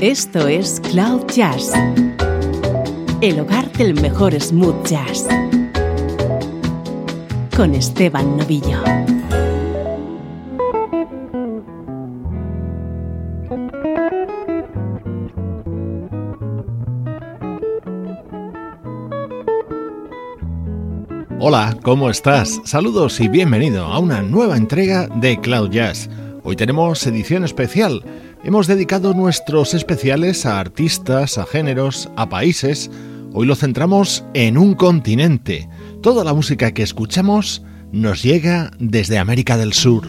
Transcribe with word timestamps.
Esto 0.00 0.46
es 0.46 0.80
Cloud 0.92 1.26
Jazz, 1.34 1.72
el 3.20 3.40
hogar 3.40 3.72
del 3.72 4.00
mejor 4.00 4.32
smooth 4.40 4.86
jazz, 4.86 5.26
con 7.56 7.74
Esteban 7.74 8.36
Novillo. 8.36 8.78
Hola, 21.40 21.76
¿cómo 21.82 22.08
estás? 22.08 22.60
Saludos 22.64 23.18
y 23.18 23.26
bienvenido 23.26 23.84
a 23.86 23.98
una 23.98 24.22
nueva 24.22 24.56
entrega 24.56 25.08
de 25.08 25.40
Cloud 25.40 25.70
Jazz. 25.70 26.08
Hoy 26.44 26.54
tenemos 26.54 27.04
edición 27.04 27.42
especial 27.44 28.04
Hemos 28.44 28.68
dedicado 28.68 29.14
nuestros 29.14 29.74
especiales 29.74 30.46
a 30.46 30.60
artistas, 30.60 31.38
a 31.38 31.44
géneros, 31.44 32.08
a 32.16 32.28
países. 32.28 32.88
Hoy 33.32 33.46
lo 33.46 33.56
centramos 33.56 34.24
en 34.32 34.56
un 34.56 34.74
continente. 34.74 35.68
Toda 36.02 36.22
la 36.22 36.32
música 36.32 36.72
que 36.72 36.84
escuchamos 36.84 37.62
nos 37.90 38.22
llega 38.22 38.70
desde 38.78 39.18
América 39.18 39.56
del 39.56 39.72
Sur. 39.72 40.04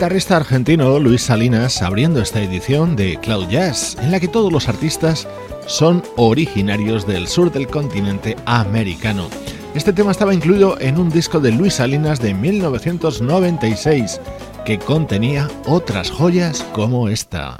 Guitarrista 0.00 0.38
argentino 0.38 0.98
Luis 0.98 1.20
Salinas 1.20 1.82
abriendo 1.82 2.22
esta 2.22 2.40
edición 2.40 2.96
de 2.96 3.18
Cloud 3.20 3.50
Jazz, 3.50 3.98
en 4.00 4.10
la 4.10 4.18
que 4.18 4.28
todos 4.28 4.50
los 4.50 4.66
artistas 4.66 5.28
son 5.66 6.02
originarios 6.16 7.06
del 7.06 7.28
sur 7.28 7.52
del 7.52 7.66
continente 7.66 8.34
americano. 8.46 9.28
Este 9.74 9.92
tema 9.92 10.12
estaba 10.12 10.32
incluido 10.32 10.80
en 10.80 10.98
un 10.98 11.10
disco 11.10 11.38
de 11.38 11.52
Luis 11.52 11.74
Salinas 11.74 12.18
de 12.18 12.32
1996 12.32 14.22
que 14.64 14.78
contenía 14.78 15.50
otras 15.66 16.10
joyas 16.10 16.64
como 16.72 17.10
esta. 17.10 17.58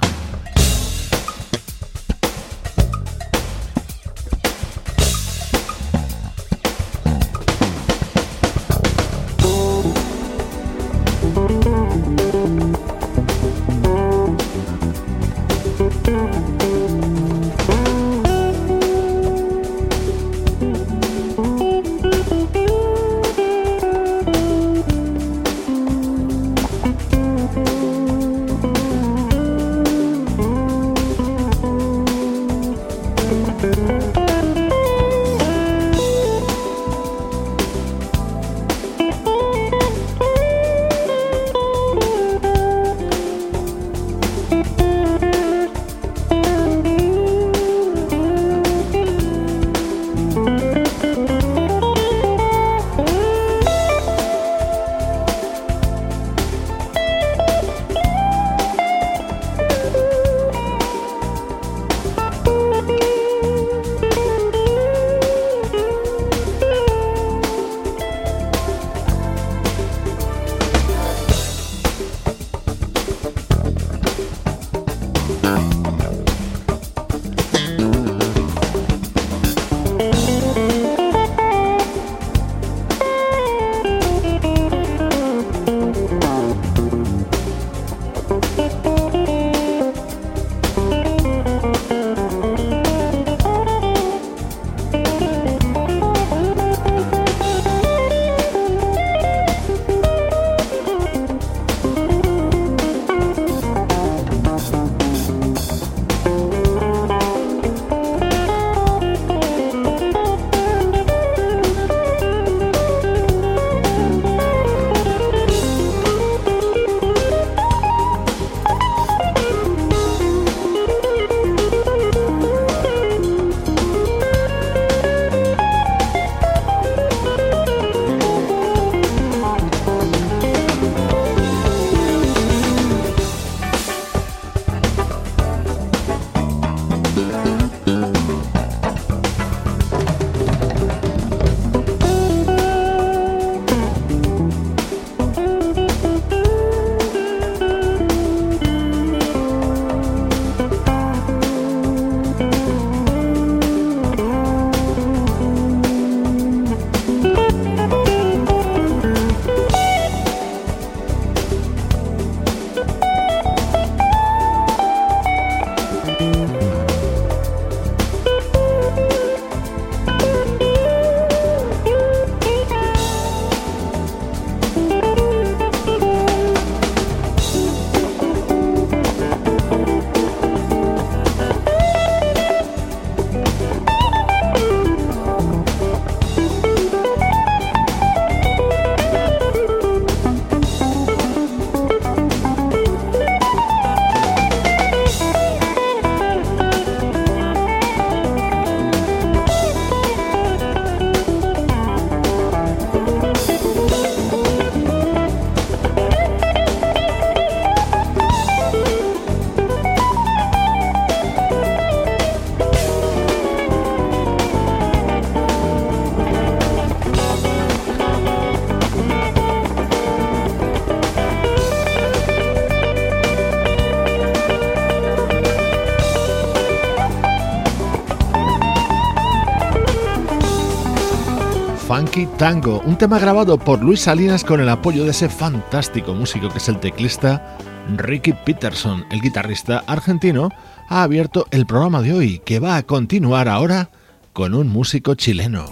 Tango, 232.37 232.81
un 232.85 232.97
tema 232.97 233.19
grabado 233.19 233.57
por 233.57 233.83
Luis 233.83 234.01
Salinas 234.01 234.43
con 234.43 234.59
el 234.59 234.69
apoyo 234.69 235.03
de 235.03 235.11
ese 235.11 235.29
fantástico 235.29 236.13
músico 236.13 236.49
que 236.49 236.57
es 236.57 236.69
el 236.69 236.79
teclista 236.79 237.57
Ricky 237.97 238.33
Peterson, 238.33 239.05
el 239.11 239.21
guitarrista 239.21 239.83
argentino, 239.87 240.49
ha 240.89 241.03
abierto 241.03 241.45
el 241.51 241.65
programa 241.65 242.01
de 242.01 242.13
hoy 242.13 242.39
que 242.39 242.59
va 242.59 242.75
a 242.75 242.83
continuar 242.83 243.47
ahora 243.47 243.89
con 244.33 244.53
un 244.53 244.67
músico 244.67 245.15
chileno. 245.15 245.65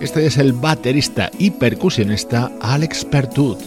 Este 0.00 0.26
es 0.26 0.38
el 0.38 0.52
baterista 0.52 1.30
y 1.38 1.50
percusionista 1.50 2.52
Alex 2.60 3.04
Pertut. 3.04 3.58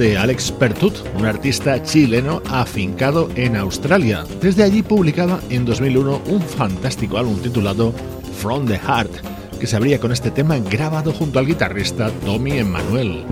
De 0.00 0.16
Alex 0.16 0.50
Pertut, 0.52 0.94
un 1.14 1.26
artista 1.26 1.82
chileno 1.82 2.40
afincado 2.48 3.28
en 3.34 3.54
Australia. 3.54 4.24
Desde 4.40 4.62
allí 4.62 4.82
publicaba 4.82 5.40
en 5.50 5.66
2001 5.66 6.22
un 6.26 6.40
fantástico 6.40 7.18
álbum 7.18 7.38
titulado 7.38 7.92
From 8.40 8.66
the 8.66 8.78
Heart, 8.78 9.12
que 9.60 9.66
se 9.66 9.76
abría 9.76 10.00
con 10.00 10.10
este 10.10 10.30
tema 10.30 10.56
grabado 10.56 11.12
junto 11.12 11.38
al 11.38 11.44
guitarrista 11.44 12.10
Tommy 12.24 12.52
Emmanuel. 12.52 13.26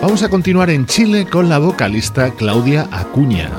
Vamos 0.00 0.24
a 0.24 0.28
continuar 0.28 0.68
en 0.70 0.84
Chile 0.86 1.26
con 1.30 1.48
la 1.48 1.58
vocalista 1.58 2.32
Claudia 2.32 2.88
Acuña. 2.90 3.50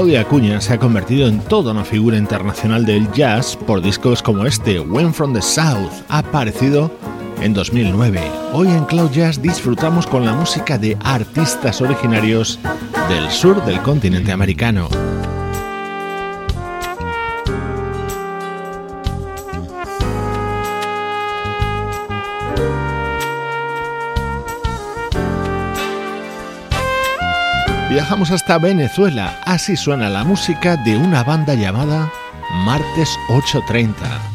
Acuña 0.00 0.62
se 0.62 0.72
ha 0.72 0.78
convertido 0.78 1.28
en 1.28 1.40
toda 1.40 1.72
una 1.72 1.84
figura 1.84 2.16
internacional 2.16 2.86
del 2.86 3.12
jazz 3.12 3.54
por 3.54 3.82
discos 3.82 4.22
como 4.22 4.46
este, 4.46 4.80
When 4.80 5.12
from 5.12 5.34
the 5.34 5.42
South, 5.42 5.92
aparecido 6.08 6.90
en 7.42 7.52
2009. 7.52 8.20
Hoy 8.54 8.68
en 8.68 8.86
Cloud 8.86 9.10
Jazz 9.10 9.42
disfrutamos 9.42 10.06
con 10.06 10.24
la 10.24 10.32
música 10.32 10.78
de 10.78 10.96
artistas 11.04 11.82
originarios 11.82 12.58
del 13.10 13.30
sur 13.30 13.62
del 13.66 13.82
continente 13.82 14.32
americano. 14.32 14.88
Viajamos 28.10 28.32
hasta 28.32 28.58
Venezuela, 28.58 29.38
así 29.44 29.76
suena 29.76 30.08
la 30.08 30.24
música 30.24 30.76
de 30.76 30.96
una 30.96 31.22
banda 31.22 31.54
llamada 31.54 32.10
Martes 32.64 33.08
830. 33.28 34.29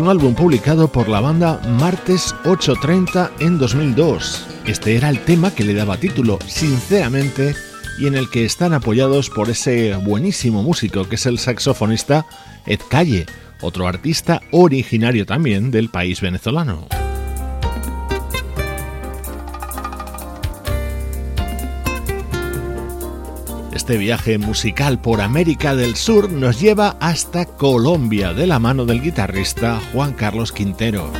Un 0.00 0.08
álbum 0.08 0.34
publicado 0.34 0.88
por 0.88 1.08
la 1.08 1.20
banda 1.20 1.60
Martes 1.78 2.34
830 2.44 3.32
en 3.40 3.58
2002. 3.58 4.46
Este 4.66 4.96
era 4.96 5.10
el 5.10 5.20
tema 5.20 5.54
que 5.54 5.64
le 5.64 5.74
daba 5.74 5.98
título, 5.98 6.38
sinceramente, 6.46 7.54
y 7.98 8.06
en 8.06 8.14
el 8.14 8.30
que 8.30 8.44
están 8.44 8.72
apoyados 8.72 9.28
por 9.30 9.50
ese 9.50 9.94
buenísimo 9.96 10.62
músico 10.62 11.08
que 11.08 11.16
es 11.16 11.26
el 11.26 11.38
saxofonista 11.38 12.26
Ed 12.66 12.80
Calle, 12.88 13.26
otro 13.60 13.86
artista 13.86 14.40
originario 14.50 15.26
también 15.26 15.70
del 15.70 15.88
país 15.88 16.20
venezolano. 16.20 16.99
Este 23.90 23.98
viaje 23.98 24.38
musical 24.38 25.00
por 25.00 25.20
América 25.20 25.74
del 25.74 25.96
Sur 25.96 26.30
nos 26.30 26.60
lleva 26.60 26.96
hasta 27.00 27.44
Colombia 27.44 28.32
de 28.32 28.46
la 28.46 28.60
mano 28.60 28.84
del 28.84 29.02
guitarrista 29.02 29.80
Juan 29.92 30.12
Carlos 30.12 30.52
Quintero. 30.52 31.10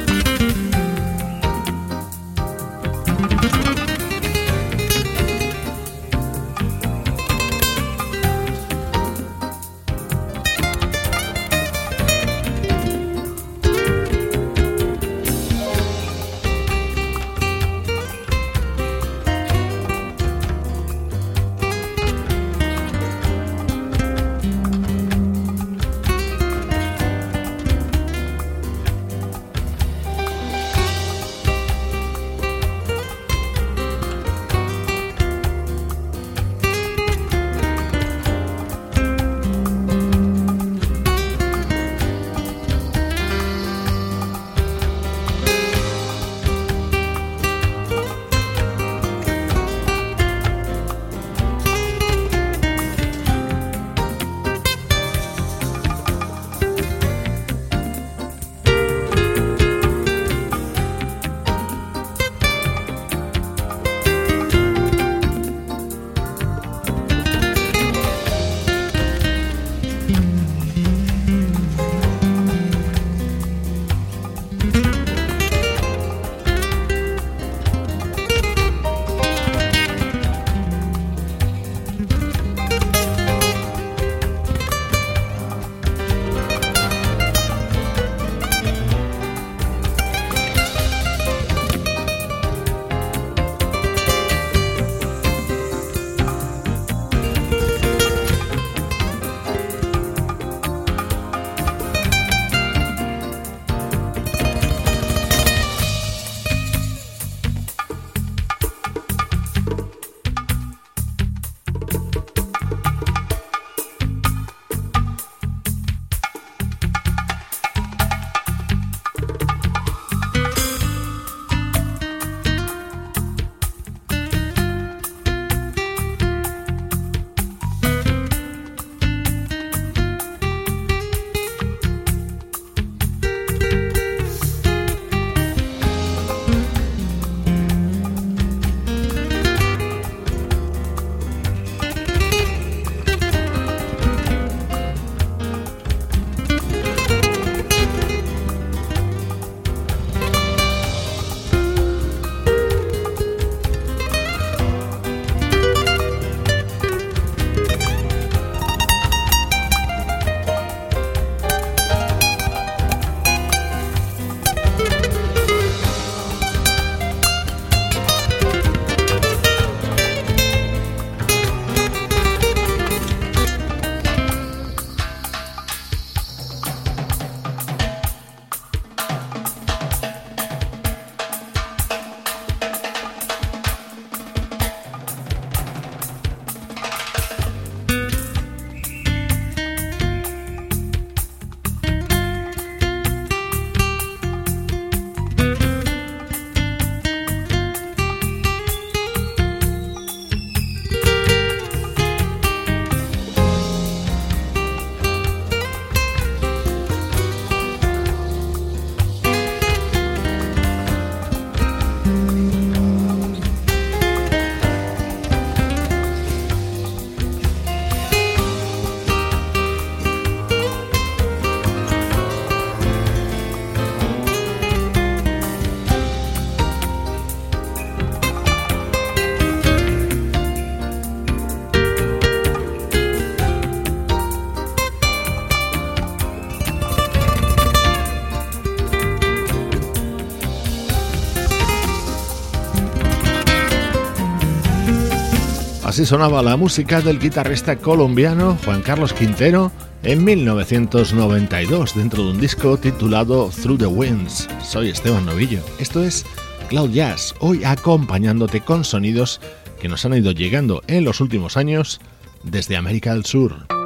Sonaba 246.06 246.42
la 246.42 246.56
música 246.56 247.00
del 247.00 247.18
guitarrista 247.18 247.76
colombiano 247.76 248.56
Juan 248.64 248.80
Carlos 248.80 249.12
Quintero 249.12 249.70
en 250.02 250.24
1992 250.24 251.94
dentro 251.94 252.24
de 252.24 252.30
un 252.30 252.40
disco 252.40 252.78
titulado 252.78 253.50
Through 253.50 253.78
the 253.78 253.86
Winds. 253.86 254.48
Soy 254.62 254.88
Esteban 254.88 255.26
Novillo. 255.26 255.60
Esto 255.78 256.02
es 256.02 256.24
Cloud 256.68 256.90
Jazz, 256.90 257.34
hoy 257.40 257.64
acompañándote 257.64 258.62
con 258.62 258.84
sonidos 258.84 259.40
que 259.80 259.88
nos 259.88 260.04
han 260.04 260.14
ido 260.14 260.32
llegando 260.32 260.82
en 260.86 261.04
los 261.04 261.20
últimos 261.20 261.56
años 261.56 262.00
desde 262.44 262.76
América 262.76 263.12
del 263.12 263.24
Sur. 263.26 263.79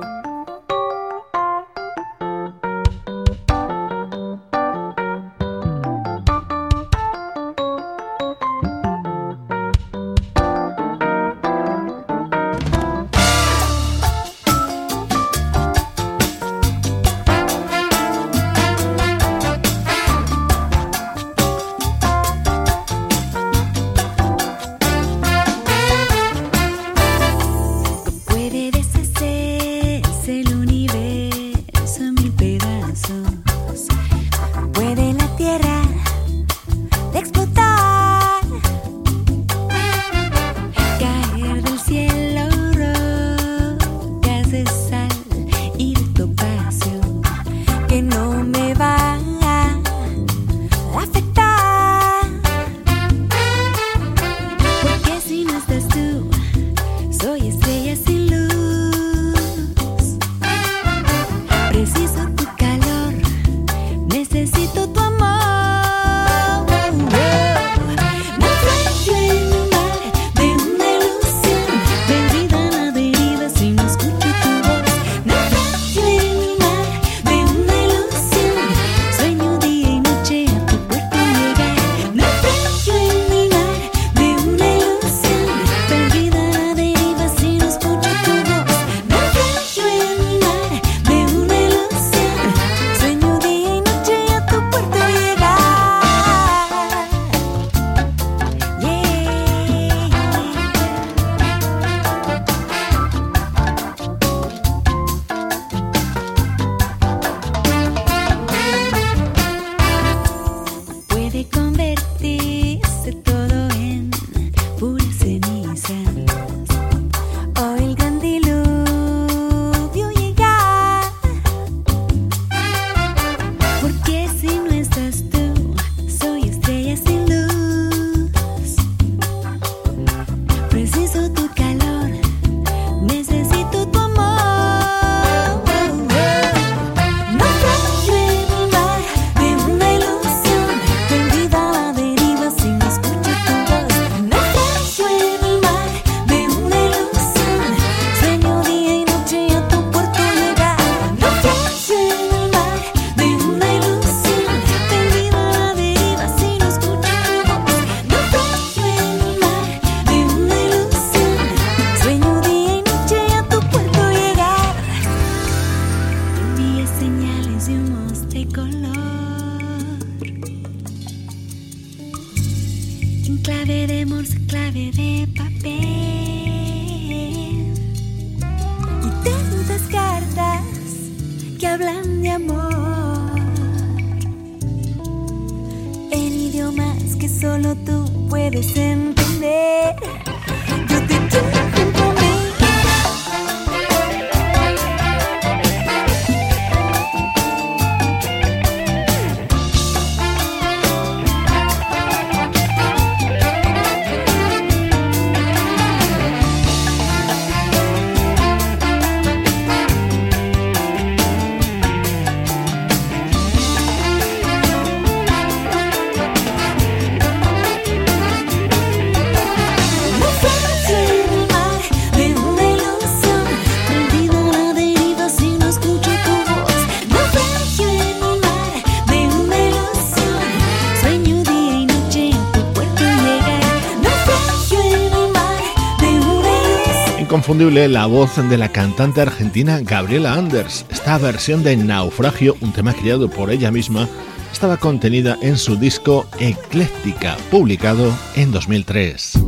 La 237.59 238.07
voz 238.07 238.37
de 238.37 238.59
la 238.59 238.69
cantante 238.69 239.21
argentina 239.21 239.79
Gabriela 239.81 240.35
Anders. 240.35 240.85
Esta 240.91 241.19
versión 241.19 241.63
de 241.63 241.77
Naufragio, 241.77 242.57
un 242.61 242.73
tema 242.73 242.93
creado 242.93 243.31
por 243.31 243.51
ella 243.51 243.71
misma, 243.71 244.09
estaba 244.53 244.77
contenida 244.77 245.39
en 245.41 245.57
su 245.57 245.77
disco 245.77 246.27
Ecléctica, 246.41 247.37
publicado 247.53 248.13
en 248.35 248.51
2003. 248.51 249.44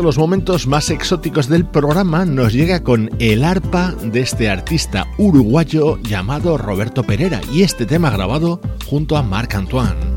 De 0.00 0.04
los 0.04 0.16
momentos 0.16 0.66
más 0.66 0.88
exóticos 0.88 1.46
del 1.46 1.66
programa 1.66 2.24
nos 2.24 2.54
llega 2.54 2.82
con 2.82 3.10
el 3.18 3.44
arpa 3.44 3.94
de 4.02 4.20
este 4.20 4.48
artista 4.48 5.06
uruguayo 5.18 5.98
llamado 6.02 6.56
Roberto 6.56 7.02
Pereira 7.02 7.42
y 7.52 7.64
este 7.64 7.84
tema 7.84 8.08
grabado 8.08 8.62
junto 8.86 9.18
a 9.18 9.22
Marc 9.22 9.54
Antoine. 9.54 10.09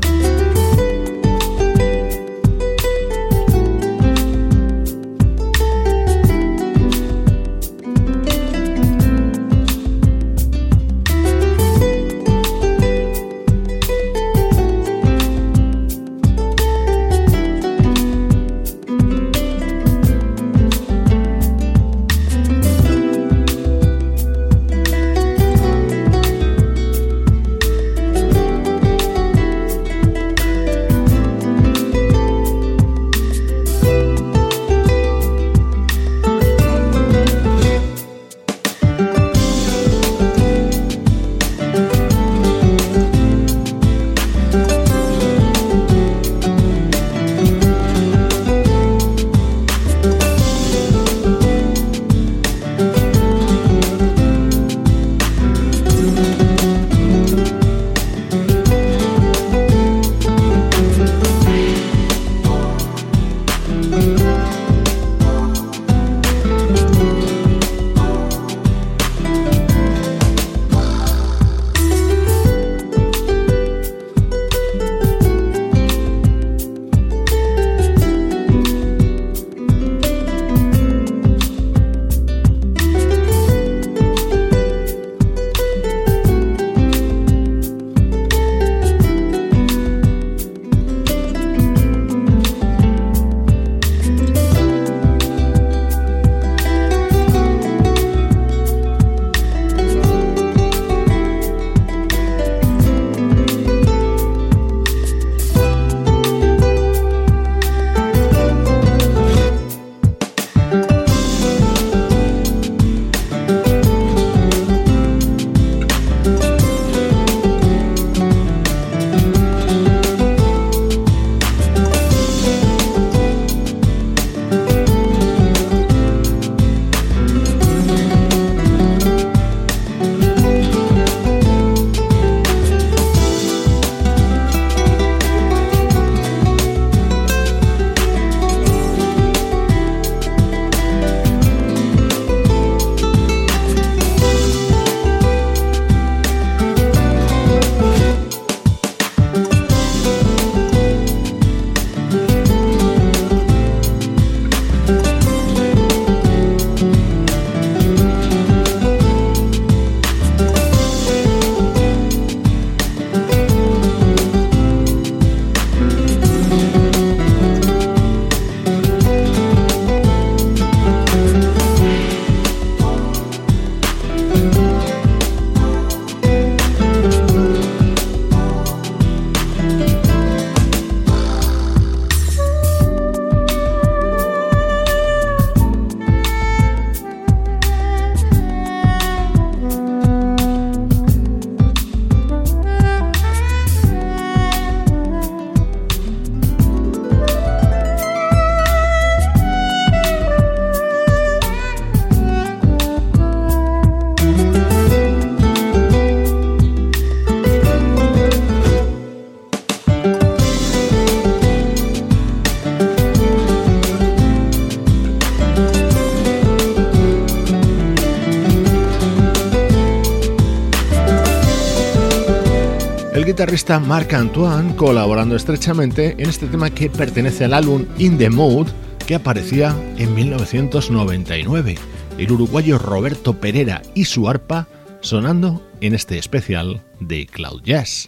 Guitarrista 223.44 223.78
Marc 223.78 224.14
Antoine 224.14 224.74
colaborando 224.74 225.36
estrechamente 225.36 226.14
en 226.16 226.30
este 226.30 226.46
tema 226.46 226.70
que 226.70 226.88
pertenece 226.88 227.44
al 227.44 227.52
álbum 227.52 227.84
In 227.98 228.16
the 228.16 228.30
Mood 228.30 228.68
que 229.06 229.14
aparecía 229.14 229.76
en 229.98 230.14
1999. 230.14 231.74
El 232.16 232.32
uruguayo 232.32 232.78
Roberto 232.78 233.34
Pereira 233.34 233.82
y 233.92 234.06
su 234.06 234.30
arpa 234.30 234.66
sonando 235.02 235.62
en 235.82 235.94
este 235.94 236.16
especial 236.16 236.80
de 237.00 237.26
Cloud 237.26 237.60
Jazz. 237.62 238.06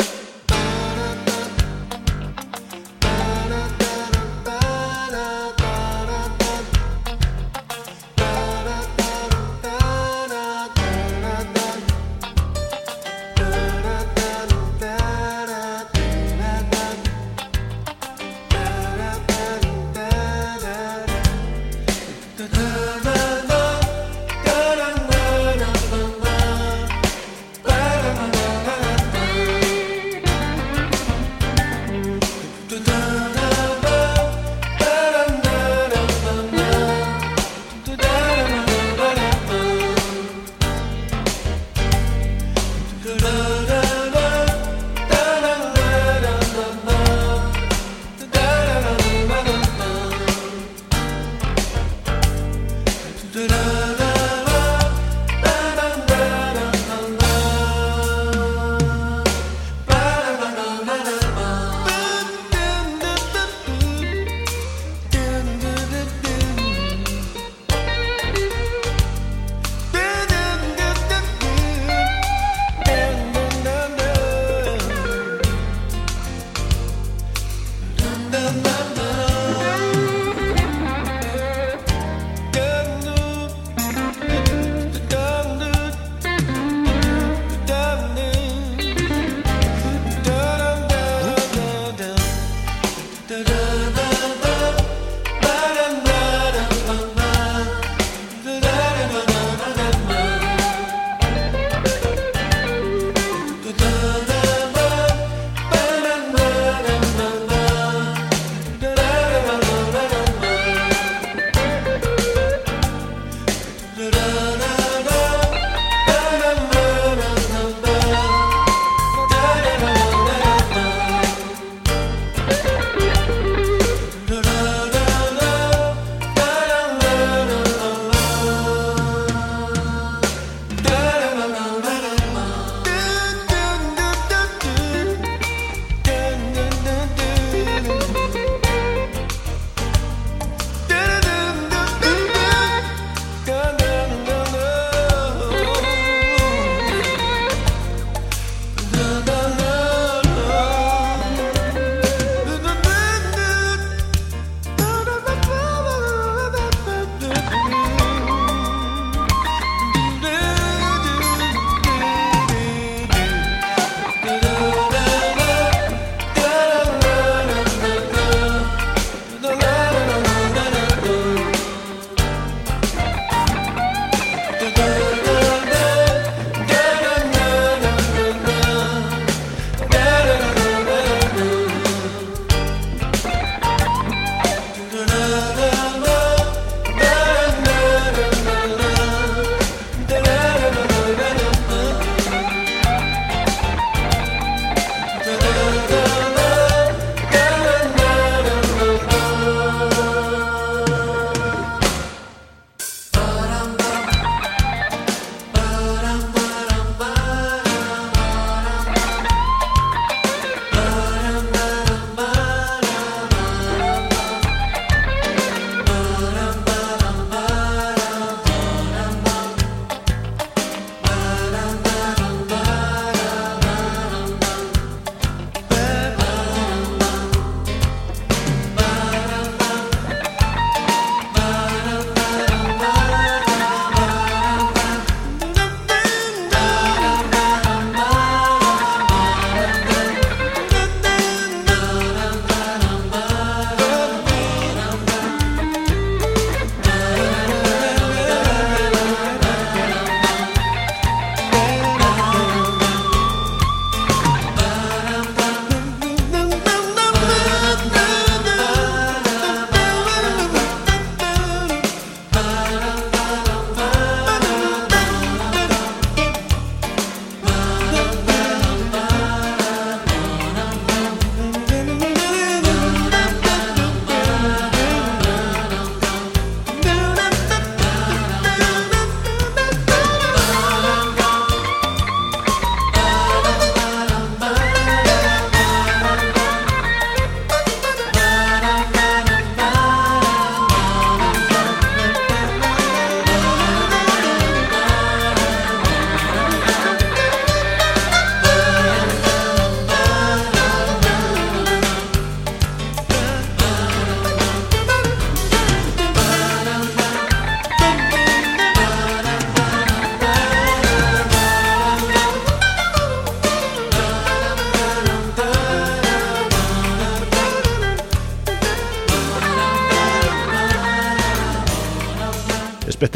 the 32.79 32.91
time. 32.91 33.16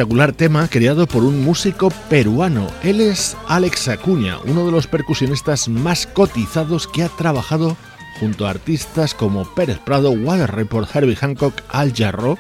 Espectacular 0.01 0.32
tema 0.32 0.66
creado 0.66 1.07
por 1.07 1.24
un 1.24 1.44
músico 1.44 1.90
peruano. 2.09 2.66
Él 2.82 3.03
es 3.03 3.36
Alex 3.48 3.88
Acuña, 3.88 4.38
uno 4.46 4.64
de 4.64 4.72
los 4.72 4.86
percusionistas 4.86 5.68
más 5.68 6.07
cotizados 6.07 6.88
que 6.88 7.03
ha 7.03 7.11
trabajado 7.11 7.76
junto 8.18 8.46
a 8.46 8.51
artistas 8.51 9.12
como 9.12 9.44
Pérez 9.55 9.78
Prado, 9.78 10.11
Water 10.12 10.51
Report, 10.53 10.88
Herbie 10.96 11.16
Hancock, 11.16 11.53
Al 11.68 11.92
Jarro 11.92 12.38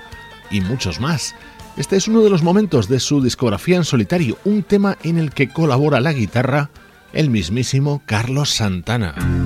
y 0.50 0.62
muchos 0.62 1.00
más. 1.00 1.34
Este 1.76 1.96
es 1.96 2.08
uno 2.08 2.22
de 2.22 2.30
los 2.30 2.42
momentos 2.42 2.88
de 2.88 2.98
su 2.98 3.20
discografía 3.20 3.76
en 3.76 3.84
solitario, 3.84 4.38
un 4.46 4.62
tema 4.62 4.96
en 5.02 5.18
el 5.18 5.30
que 5.30 5.50
colabora 5.50 6.00
la 6.00 6.14
guitarra 6.14 6.70
el 7.12 7.28
mismísimo 7.28 8.00
Carlos 8.06 8.48
Santana. 8.48 9.39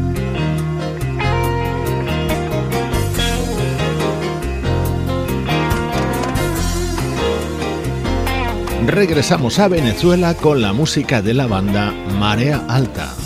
Regresamos 8.87 9.59
a 9.59 9.69
Venezuela 9.69 10.35
con 10.35 10.61
la 10.61 10.73
música 10.73 11.23
de 11.23 11.35
la 11.35 11.47
banda 11.47 11.93
Marea 12.19 12.65
Alta. 12.69 13.24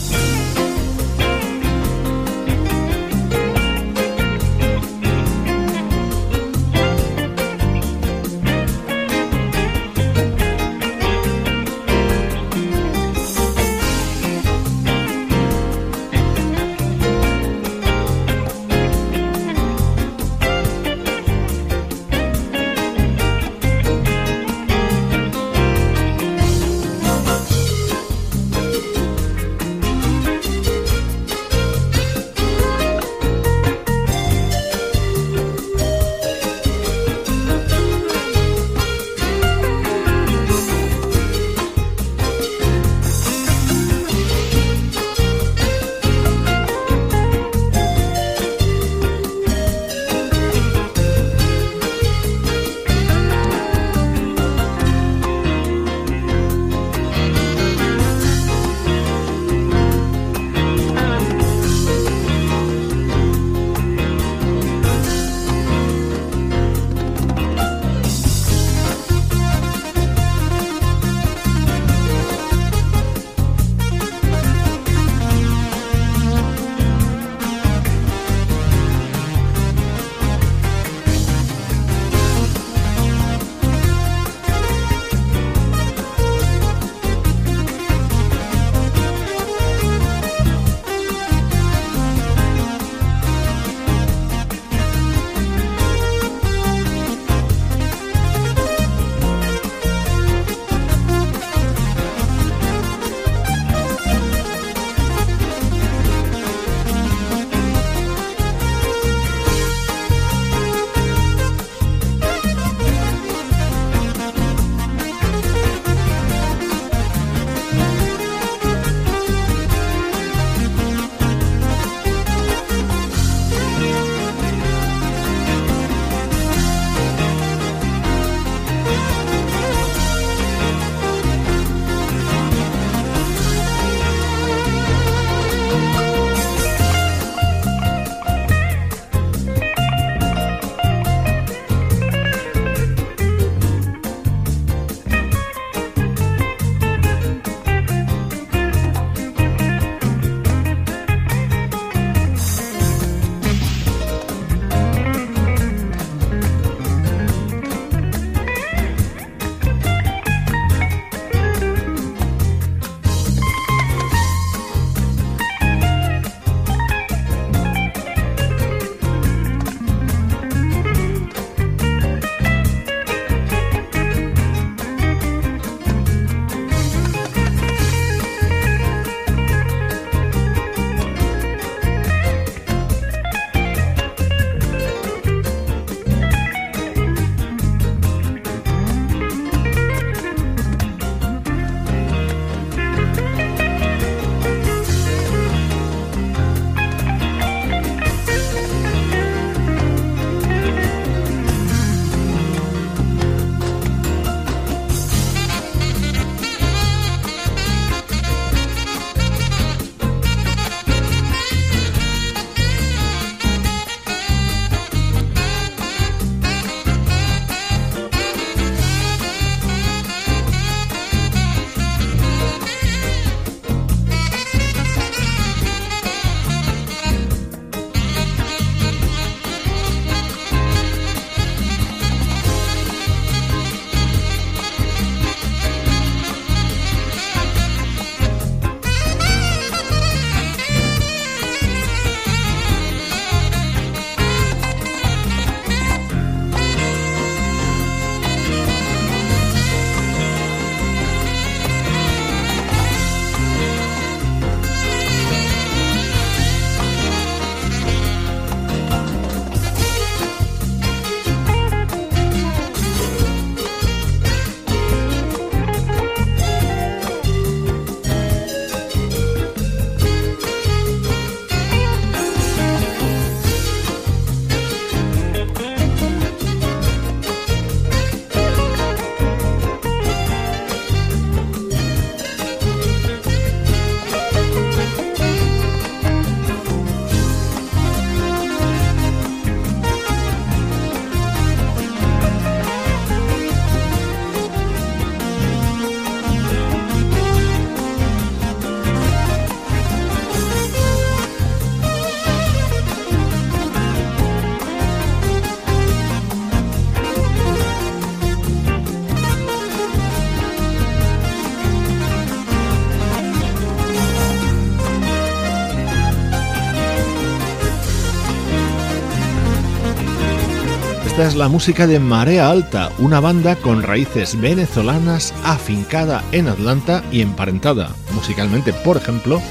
Esta 321.19 321.31
es 321.31 321.35
la 321.35 321.49
música 321.49 321.89
de 321.89 321.99
Marea 321.99 322.49
Alta, 322.49 322.93
una 322.99 323.19
banda 323.19 323.57
con 323.57 323.83
raíces 323.83 324.41
venezolanas 324.41 325.35
afincada 325.43 326.23
en 326.31 326.47
Atlanta 326.47 327.03
y 327.11 327.23
emparentada 327.23 327.93
musicalmente, 328.13 328.73
por 328.73 328.99
ejemplo, 328.99 329.43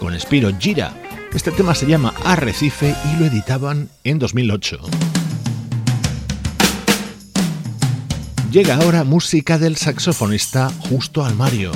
con 0.00 0.18
Spiro 0.18 0.50
Gira. 0.58 0.92
Este 1.32 1.52
tema 1.52 1.76
se 1.76 1.86
llama 1.86 2.12
Arrecife 2.24 2.96
y 3.12 3.20
lo 3.20 3.26
editaban 3.26 3.88
en 4.02 4.18
2008. 4.18 4.80
Llega 8.50 8.74
ahora 8.74 9.04
música 9.04 9.58
del 9.58 9.76
saxofonista 9.76 10.72
Justo 10.90 11.24
Almario. 11.24 11.70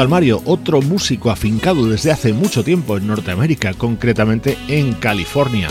Al 0.00 0.08
Mario, 0.08 0.42
otro 0.46 0.80
músico 0.80 1.30
afincado 1.30 1.86
desde 1.86 2.10
hace 2.10 2.32
mucho 2.32 2.64
tiempo 2.64 2.96
en 2.96 3.06
Norteamérica, 3.06 3.74
concretamente 3.74 4.56
en 4.68 4.94
California. 4.94 5.68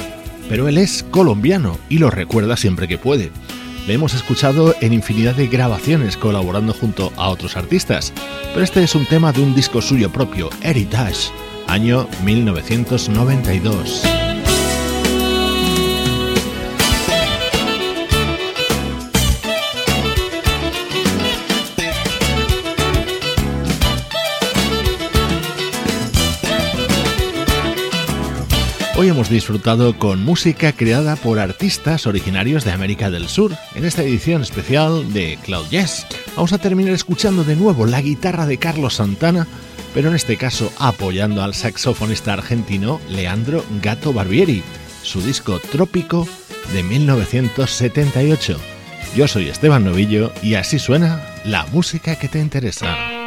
Pero 0.47 0.67
él 0.67 0.77
es 0.77 1.03
colombiano 1.09 1.79
y 1.89 1.97
lo 1.97 2.11
recuerda 2.11 2.55
siempre 2.55 2.87
que 2.87 2.97
puede. 2.97 3.31
Le 3.87 3.93
hemos 3.93 4.13
escuchado 4.13 4.75
en 4.79 4.93
infinidad 4.93 5.35
de 5.35 5.47
grabaciones 5.47 6.17
colaborando 6.17 6.73
junto 6.73 7.11
a 7.15 7.29
otros 7.29 7.57
artistas, 7.57 8.13
pero 8.53 8.63
este 8.63 8.83
es 8.83 8.93
un 8.95 9.05
tema 9.05 9.31
de 9.31 9.41
un 9.41 9.55
disco 9.55 9.81
suyo 9.81 10.11
propio, 10.11 10.49
Heritage, 10.61 11.31
año 11.67 12.07
1992. 12.23 14.20
Hoy 29.01 29.09
hemos 29.09 29.31
disfrutado 29.31 29.97
con 29.97 30.23
música 30.23 30.73
creada 30.73 31.15
por 31.15 31.39
artistas 31.39 32.05
originarios 32.05 32.63
de 32.65 32.71
América 32.71 33.09
del 33.09 33.29
Sur, 33.29 33.51
en 33.73 33.83
esta 33.83 34.03
edición 34.03 34.43
especial 34.43 35.11
de 35.11 35.39
Cloud 35.43 35.65
Jazz. 35.71 36.05
Vamos 36.35 36.53
a 36.53 36.59
terminar 36.59 36.93
escuchando 36.93 37.43
de 37.43 37.55
nuevo 37.55 37.87
la 37.87 37.99
guitarra 37.99 38.45
de 38.45 38.59
Carlos 38.59 38.97
Santana, 38.97 39.47
pero 39.95 40.09
en 40.09 40.15
este 40.15 40.37
caso 40.37 40.71
apoyando 40.77 41.41
al 41.41 41.55
saxofonista 41.55 42.33
argentino 42.33 43.01
Leandro 43.09 43.65
Gato 43.81 44.13
Barbieri, 44.13 44.61
su 45.01 45.19
disco 45.23 45.57
Trópico 45.71 46.27
de 46.71 46.83
1978. 46.83 48.59
Yo 49.15 49.27
soy 49.27 49.47
Esteban 49.49 49.83
Novillo 49.83 50.31
y 50.43 50.53
así 50.53 50.77
suena 50.77 51.25
la 51.43 51.65
música 51.71 52.17
que 52.17 52.27
te 52.27 52.37
interesa. 52.37 53.20